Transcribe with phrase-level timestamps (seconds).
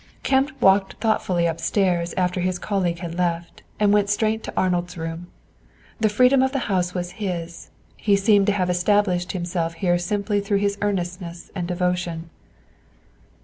[0.23, 5.27] Kemp walked thoughtfully upstairs after his colleague had left, and went straight to Arnold's room.
[5.99, 10.41] The freedom of the house was his; he seemed to have established himself here simply
[10.41, 12.31] through his earnestness and devotion.